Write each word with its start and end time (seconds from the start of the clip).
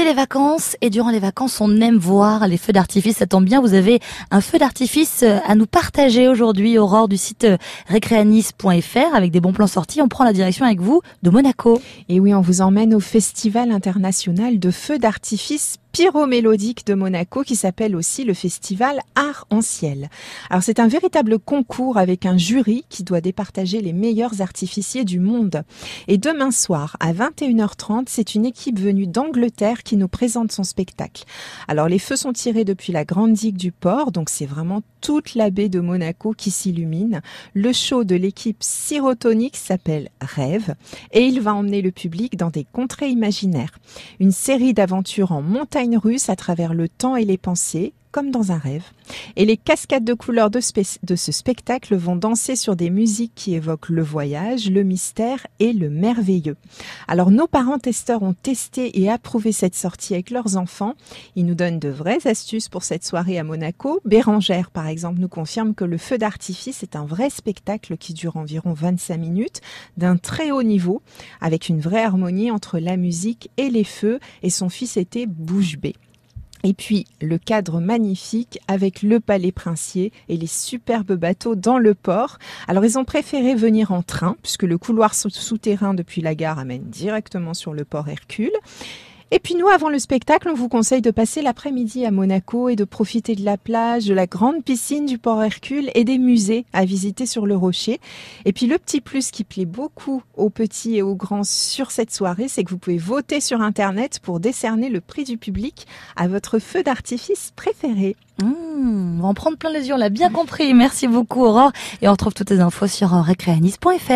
Les 0.00 0.14
vacances 0.14 0.76
et 0.80 0.88
durant 0.88 1.10
les 1.10 1.18
vacances, 1.18 1.60
on 1.60 1.80
aime 1.80 1.98
voir 1.98 2.48
les 2.48 2.56
feux 2.56 2.72
d'artifice. 2.72 3.18
Ça 3.18 3.26
tombe 3.26 3.44
bien, 3.44 3.60
vous 3.60 3.74
avez 3.74 4.00
un 4.30 4.40
feu 4.40 4.58
d'artifice 4.58 5.22
euh, 5.22 5.38
à 5.46 5.54
nous 5.54 5.66
partager 5.66 6.26
aujourd'hui, 6.26 6.78
Aurore 6.78 7.06
du 7.06 7.18
site 7.18 7.44
euh, 7.44 7.58
récréanis.fr 7.86 9.14
avec 9.14 9.30
des 9.30 9.40
bons 9.40 9.52
plans 9.52 9.66
sortis. 9.66 10.00
On 10.00 10.08
prend 10.08 10.24
la 10.24 10.32
direction 10.32 10.64
avec 10.64 10.80
vous 10.80 11.02
de 11.22 11.28
Monaco. 11.30 11.80
Et 12.08 12.18
oui, 12.18 12.34
on 12.34 12.40
vous 12.40 12.62
emmène 12.62 12.94
au 12.94 13.00
Festival 13.00 13.70
international 13.70 14.58
de 14.58 14.70
feux 14.70 14.98
d'artifice 14.98 15.76
pyromélodique 15.92 16.86
de 16.86 16.94
Monaco 16.94 17.42
qui 17.42 17.56
s'appelle 17.56 17.96
aussi 17.96 18.24
le 18.24 18.34
festival 18.34 19.00
Art 19.14 19.46
en 19.50 19.60
ciel. 19.60 20.08
Alors 20.48 20.62
c'est 20.62 20.78
un 20.78 20.88
véritable 20.88 21.38
concours 21.38 21.98
avec 21.98 22.26
un 22.26 22.38
jury 22.38 22.84
qui 22.88 23.02
doit 23.02 23.20
départager 23.20 23.80
les 23.80 23.92
meilleurs 23.92 24.40
artificiers 24.40 25.04
du 25.04 25.20
monde. 25.20 25.62
Et 26.08 26.18
demain 26.18 26.50
soir 26.50 26.96
à 27.00 27.12
21h30, 27.12 28.04
c'est 28.06 28.34
une 28.34 28.46
équipe 28.46 28.78
venue 28.78 29.06
d'Angleterre 29.06 29.82
qui 29.82 29.96
nous 29.96 30.08
présente 30.08 30.52
son 30.52 30.64
spectacle. 30.64 31.24
Alors 31.68 31.88
les 31.88 31.98
feux 31.98 32.16
sont 32.16 32.32
tirés 32.32 32.64
depuis 32.64 32.92
la 32.92 33.04
grande 33.04 33.32
digue 33.32 33.56
du 33.56 33.72
port, 33.72 34.12
donc 34.12 34.30
c'est 34.30 34.46
vraiment 34.46 34.82
toute 35.00 35.34
la 35.34 35.50
baie 35.50 35.68
de 35.68 35.80
Monaco 35.80 36.34
qui 36.36 36.50
s'illumine. 36.50 37.22
Le 37.54 37.72
show 37.72 38.04
de 38.04 38.14
l'équipe 38.14 38.58
Syrotonique 38.60 39.56
s'appelle 39.56 40.10
Rêve 40.20 40.74
et 41.12 41.22
il 41.22 41.40
va 41.40 41.54
emmener 41.54 41.82
le 41.82 41.90
public 41.90 42.36
dans 42.36 42.50
des 42.50 42.66
contrées 42.70 43.08
imaginaires. 43.08 43.78
Une 44.20 44.32
série 44.32 44.74
d'aventures 44.74 45.32
en 45.32 45.42
montagne 45.42 45.79
russe 45.96 46.28
à 46.28 46.36
travers 46.36 46.74
le 46.74 46.88
temps 46.88 47.16
et 47.16 47.24
les 47.24 47.38
pensées, 47.38 47.92
comme 48.12 48.30
dans 48.30 48.52
un 48.52 48.58
rêve. 48.58 48.84
Et 49.36 49.44
les 49.44 49.56
cascades 49.56 50.04
de 50.04 50.14
couleurs 50.14 50.50
de, 50.50 50.60
ce 50.60 51.32
spectacle 51.32 51.96
vont 51.96 52.16
danser 52.16 52.56
sur 52.56 52.76
des 52.76 52.90
musiques 52.90 53.32
qui 53.34 53.54
évoquent 53.54 53.88
le 53.88 54.02
voyage, 54.02 54.70
le 54.70 54.82
mystère 54.82 55.46
et 55.58 55.72
le 55.72 55.90
merveilleux. 55.90 56.56
Alors 57.08 57.30
nos 57.30 57.46
parents 57.46 57.78
testeurs 57.78 58.22
ont 58.22 58.34
testé 58.34 59.00
et 59.00 59.10
approuvé 59.10 59.52
cette 59.52 59.74
sortie 59.74 60.14
avec 60.14 60.30
leurs 60.30 60.56
enfants. 60.56 60.94
Ils 61.36 61.46
nous 61.46 61.54
donnent 61.54 61.78
de 61.78 61.88
vraies 61.88 62.26
astuces 62.26 62.68
pour 62.68 62.84
cette 62.84 63.04
soirée 63.04 63.38
à 63.38 63.44
Monaco. 63.44 64.00
Bérangère, 64.04 64.70
par 64.70 64.86
exemple, 64.86 65.20
nous 65.20 65.28
confirme 65.28 65.74
que 65.74 65.84
le 65.84 65.98
feu 65.98 66.18
d'artifice 66.18 66.82
est 66.82 66.96
un 66.96 67.04
vrai 67.04 67.30
spectacle 67.30 67.96
qui 67.96 68.14
dure 68.14 68.36
environ 68.36 68.72
25 68.72 69.16
minutes, 69.16 69.60
d'un 69.96 70.16
très 70.16 70.50
haut 70.50 70.62
niveau, 70.62 71.02
avec 71.40 71.68
une 71.68 71.80
vraie 71.80 72.04
harmonie 72.04 72.50
entre 72.50 72.78
la 72.78 72.96
musique 72.96 73.50
et 73.56 73.70
les 73.70 73.84
feux, 73.84 74.20
et 74.42 74.50
son 74.50 74.68
fils 74.68 74.96
était 74.96 75.26
bouche 75.26 75.78
bée. 75.78 75.94
Et 76.62 76.74
puis 76.74 77.06
le 77.20 77.38
cadre 77.38 77.80
magnifique 77.80 78.58
avec 78.68 79.02
le 79.02 79.20
palais 79.20 79.52
princier 79.52 80.12
et 80.28 80.36
les 80.36 80.46
superbes 80.46 81.14
bateaux 81.14 81.54
dans 81.54 81.78
le 81.78 81.94
port. 81.94 82.38
Alors 82.68 82.84
ils 82.84 82.98
ont 82.98 83.04
préféré 83.04 83.54
venir 83.54 83.92
en 83.92 84.02
train 84.02 84.36
puisque 84.42 84.64
le 84.64 84.78
couloir 84.78 85.14
souterrain 85.14 85.94
depuis 85.94 86.20
la 86.20 86.34
gare 86.34 86.58
amène 86.58 86.84
directement 86.84 87.54
sur 87.54 87.72
le 87.72 87.84
port 87.84 88.08
Hercule. 88.08 88.52
Et 89.32 89.38
puis 89.38 89.54
nous, 89.54 89.68
avant 89.68 89.90
le 89.90 90.00
spectacle, 90.00 90.48
on 90.48 90.54
vous 90.54 90.68
conseille 90.68 91.02
de 91.02 91.12
passer 91.12 91.40
l'après-midi 91.40 92.04
à 92.04 92.10
Monaco 92.10 92.68
et 92.68 92.74
de 92.74 92.82
profiter 92.82 93.36
de 93.36 93.44
la 93.44 93.56
plage, 93.56 94.06
de 94.06 94.14
la 94.14 94.26
grande 94.26 94.64
piscine 94.64 95.06
du 95.06 95.18
port 95.18 95.40
Hercule 95.40 95.90
et 95.94 96.02
des 96.02 96.18
musées 96.18 96.64
à 96.72 96.84
visiter 96.84 97.26
sur 97.26 97.46
le 97.46 97.54
rocher. 97.54 98.00
Et 98.44 98.52
puis 98.52 98.66
le 98.66 98.76
petit 98.76 99.00
plus 99.00 99.30
qui 99.30 99.44
plaît 99.44 99.66
beaucoup 99.66 100.22
aux 100.36 100.50
petits 100.50 100.96
et 100.96 101.02
aux 101.02 101.14
grands 101.14 101.44
sur 101.44 101.92
cette 101.92 102.12
soirée, 102.12 102.48
c'est 102.48 102.64
que 102.64 102.70
vous 102.70 102.78
pouvez 102.78 102.98
voter 102.98 103.40
sur 103.40 103.60
Internet 103.60 104.18
pour 104.20 104.40
décerner 104.40 104.88
le 104.88 105.00
prix 105.00 105.22
du 105.22 105.38
public 105.38 105.86
à 106.16 106.26
votre 106.26 106.58
feu 106.58 106.82
d'artifice 106.82 107.52
préféré. 107.54 108.16
Mmh, 108.42 109.18
on 109.18 109.22
va 109.22 109.28
en 109.28 109.34
prendre 109.34 109.56
plein 109.56 109.70
les 109.70 109.86
yeux, 109.88 109.94
on 109.94 109.98
l'a 109.98 110.08
bien 110.08 110.30
compris. 110.30 110.74
Merci 110.74 111.06
beaucoup 111.06 111.44
Aurore. 111.44 111.72
Et 112.02 112.08
on 112.08 112.12
retrouve 112.12 112.34
toutes 112.34 112.50
les 112.50 112.60
infos 112.60 112.88
sur 112.88 113.10
récréanis.fr. 113.10 114.10